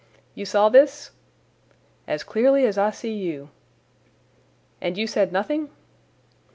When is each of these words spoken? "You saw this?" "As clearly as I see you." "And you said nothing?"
"You 0.33 0.45
saw 0.45 0.67
this?" 0.69 1.11
"As 2.07 2.23
clearly 2.23 2.65
as 2.65 2.75
I 2.75 2.89
see 2.89 3.13
you." 3.13 3.51
"And 4.81 4.97
you 4.97 5.05
said 5.05 5.31
nothing?" 5.31 5.69